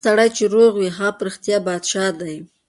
هغه 0.03 0.07
سړی 0.11 0.27
چې 0.37 0.43
روغ 0.53 0.71
وي، 0.77 0.89
هغه 0.97 1.09
په 1.17 1.23
رښتیا 1.27 1.57
پادشاه 1.67 2.09
دی. 2.19 2.35